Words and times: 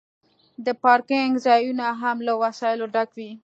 د 0.65 0.67
پارکینګ 0.83 1.33
ځایونه 1.45 1.85
هم 2.01 2.17
له 2.27 2.33
وسایلو 2.43 2.85
ډک 2.93 3.09
وي 3.17 3.31